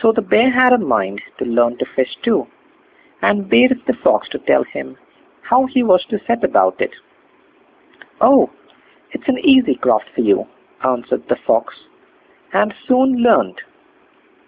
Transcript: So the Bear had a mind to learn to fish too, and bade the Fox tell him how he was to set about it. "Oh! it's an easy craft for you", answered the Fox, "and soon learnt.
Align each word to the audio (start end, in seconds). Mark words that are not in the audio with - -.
So 0.00 0.10
the 0.10 0.20
Bear 0.20 0.50
had 0.50 0.72
a 0.72 0.78
mind 0.78 1.22
to 1.38 1.44
learn 1.44 1.76
to 1.78 1.86
fish 1.86 2.16
too, 2.24 2.48
and 3.22 3.48
bade 3.48 3.70
the 3.86 3.92
Fox 3.92 4.28
tell 4.48 4.64
him 4.64 4.96
how 5.42 5.66
he 5.66 5.84
was 5.84 6.04
to 6.06 6.18
set 6.26 6.42
about 6.42 6.80
it. 6.80 6.92
"Oh! 8.20 8.50
it's 9.12 9.28
an 9.28 9.38
easy 9.38 9.76
craft 9.76 10.08
for 10.12 10.22
you", 10.22 10.48
answered 10.82 11.28
the 11.28 11.36
Fox, 11.36 11.84
"and 12.52 12.74
soon 12.88 13.18
learnt. 13.22 13.60